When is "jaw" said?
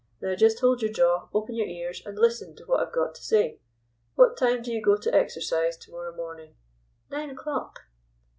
0.91-1.29